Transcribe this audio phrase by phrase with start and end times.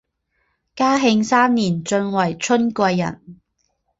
[0.75, 3.39] 嘉庆三年晋为春贵人。